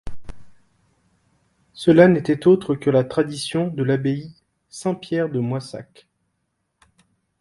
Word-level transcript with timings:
Cela 1.73 2.07
n'était 2.07 2.47
autre 2.47 2.73
que 2.73 2.89
la 2.89 3.03
tradition 3.03 3.67
de 3.67 3.83
l'abbaye 3.83 4.33
Saint-Pierre 4.67 5.29
de 5.29 5.37
Moissac. 5.39 6.07